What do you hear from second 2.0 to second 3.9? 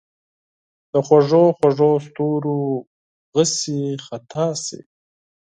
ستورو غشي